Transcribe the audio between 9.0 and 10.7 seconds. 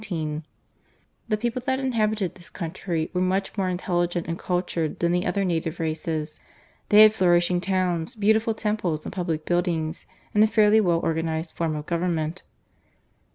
and public buildings, and a